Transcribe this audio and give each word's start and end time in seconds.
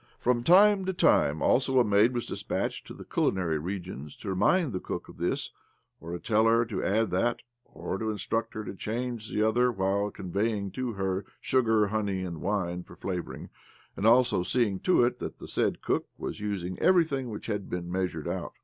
From 0.17 0.41
time 0.43 0.83
to 0.85 0.93
time, 0.93 1.43
also, 1.43 1.79
a 1.79 1.83
maid 1.83 2.11
was 2.15 2.25
dispatched 2.25 2.87
to 2.87 2.95
the 2.95 3.05
culinary 3.05 3.59
regions 3.59 4.15
to 4.15 4.29
remind 4.29 4.73
the 4.73 4.79
cook 4.79 5.07
of 5.07 5.17
this, 5.17 5.51
or 5.99 6.11
to 6.13 6.17
tell 6.17 6.45
her 6.45 6.65
to 6.65 6.83
add 6.83 7.11
that, 7.11 7.41
or 7.65 7.99
to 7.99 8.09
instruct 8.09 8.55
her 8.55 8.63
to 8.65 8.73
change 8.73 9.29
the 9.29 9.43
other, 9.47 9.71
while 9.71 10.09
conveying 10.09 10.71
to 10.71 10.93
her 10.93 11.23
sugar, 11.39 11.85
honey, 11.89 12.23
and 12.23 12.41
wine 12.41 12.81
for 12.81 12.95
flavouring, 12.95 13.51
and 13.95 14.07
also 14.07 14.41
seeing 14.41 14.79
to 14.79 15.03
it 15.03 15.19
that 15.19 15.37
the 15.37 15.47
said 15.47 15.83
cook 15.83 16.07
was 16.17 16.39
using 16.39 16.79
everything 16.79 17.29
which 17.29 17.45
had 17.45 17.69
been 17.69 17.91
measured 17.91 18.27
out. 18.27 18.53